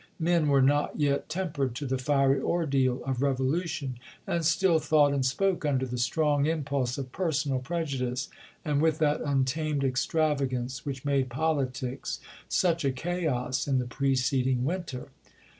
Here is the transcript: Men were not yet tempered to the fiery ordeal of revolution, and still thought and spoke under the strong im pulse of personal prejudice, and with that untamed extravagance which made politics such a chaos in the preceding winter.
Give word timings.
Men 0.17 0.47
were 0.47 0.63
not 0.63 0.99
yet 0.99 1.29
tempered 1.29 1.75
to 1.75 1.85
the 1.85 1.99
fiery 1.99 2.39
ordeal 2.41 3.03
of 3.03 3.21
revolution, 3.21 3.99
and 4.25 4.43
still 4.43 4.79
thought 4.79 5.13
and 5.13 5.23
spoke 5.23 5.63
under 5.63 5.85
the 5.85 5.99
strong 5.99 6.47
im 6.47 6.63
pulse 6.63 6.97
of 6.97 7.11
personal 7.11 7.59
prejudice, 7.59 8.27
and 8.65 8.81
with 8.81 8.97
that 8.97 9.21
untamed 9.21 9.83
extravagance 9.83 10.87
which 10.87 11.05
made 11.05 11.29
politics 11.29 12.19
such 12.49 12.83
a 12.83 12.91
chaos 12.91 13.67
in 13.67 13.77
the 13.77 13.85
preceding 13.85 14.65
winter. 14.65 15.09